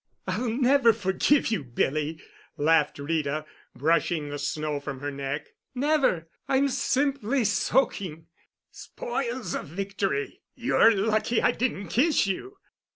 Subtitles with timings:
[0.25, 2.19] "I'll never forgive you, Billy,"
[2.57, 5.49] laughed Rita, brushing the snow from her neck.
[5.75, 8.25] "Never—I'm simply soaking."
[8.71, 10.41] "Spoils of victory!
[10.55, 12.57] You're lucky I didn't kiss you."